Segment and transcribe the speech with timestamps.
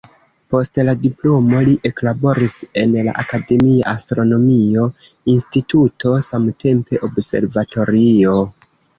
[0.53, 4.85] Post la diplomo li eklaboris en la akademia astronomio
[5.33, 8.35] instituto, samtempe observatorio.